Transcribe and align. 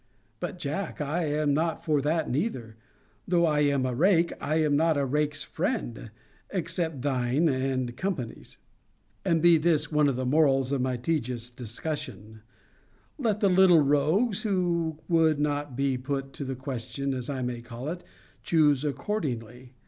But, 0.39 0.57
Jack, 0.57 0.99
I 0.99 1.25
am 1.25 1.53
not 1.53 1.85
for 1.85 2.01
that 2.01 2.27
neither. 2.27 2.75
Though 3.27 3.45
I 3.45 3.59
am 3.59 3.85
a 3.85 3.93
rake, 3.93 4.33
I 4.41 4.55
am 4.63 4.75
not 4.75 4.97
a 4.97 5.05
rake's 5.05 5.43
friend; 5.43 6.09
except 6.49 7.03
thine 7.03 7.47
and 7.47 7.95
company's. 7.95 8.57
And 9.23 9.43
be 9.43 9.59
this 9.59 9.91
one 9.91 10.07
of 10.09 10.15
the 10.15 10.25
morals 10.25 10.71
of 10.71 10.81
my 10.81 10.97
tedious 10.97 11.51
discussion 11.51 12.41
'Let 13.19 13.41
the 13.41 13.49
little 13.49 13.81
rogues 13.81 14.41
who 14.41 14.97
would 15.07 15.39
not 15.39 15.75
be 15.75 15.99
put 15.99 16.33
to 16.33 16.45
the 16.45 16.55
question, 16.55 17.13
as 17.13 17.29
I 17.29 17.43
may 17.43 17.61
call 17.61 17.87
it, 17.87 18.03
choose 18.41 18.83
accordingly. 18.83 19.73